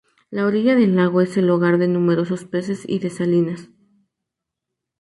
La 0.31 0.47
orilla 0.47 0.73
del 0.75 0.95
lago 0.95 1.21
es 1.21 1.37
el 1.37 1.47
hogar 1.51 1.77
de 1.77 1.87
numerosos 1.87 2.43
peces 2.45 2.89
y 2.89 2.97
de 2.97 3.11
salinas. 3.11 3.69